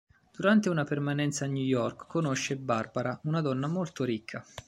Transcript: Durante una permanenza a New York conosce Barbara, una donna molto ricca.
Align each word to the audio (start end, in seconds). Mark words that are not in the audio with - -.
Durante 0.35 0.67
una 0.67 0.83
permanenza 0.83 1.45
a 1.45 1.47
New 1.47 1.61
York 1.63 2.07
conosce 2.07 2.55
Barbara, 2.57 3.19
una 3.25 3.39
donna 3.39 3.67
molto 3.67 4.03
ricca. 4.03 4.43